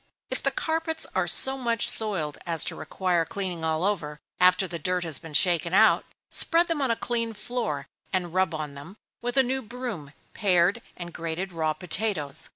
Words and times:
If 0.31 0.41
the 0.41 0.49
carpets 0.49 1.05
are 1.13 1.27
so 1.27 1.59
much 1.59 1.87
soiled 1.87 2.39
as 2.47 2.63
to 2.63 2.75
require 2.75 3.23
cleaning 3.23 3.63
all 3.63 3.83
over, 3.83 4.19
after 4.39 4.67
the 4.67 4.79
dirt 4.79 5.03
has 5.03 5.19
been 5.19 5.35
shaken 5.35 5.75
out, 5.75 6.05
spread 6.31 6.67
them 6.69 6.81
on 6.81 6.89
a 6.89 6.95
clean 6.95 7.35
floor, 7.35 7.85
and 8.11 8.33
rub 8.33 8.55
on 8.55 8.73
them, 8.73 8.97
with 9.21 9.37
a 9.37 9.43
new 9.43 9.61
broom, 9.61 10.13
pared 10.33 10.81
and 10.97 11.13
grated 11.13 11.53
raw 11.53 11.73
potatoes. 11.73 12.49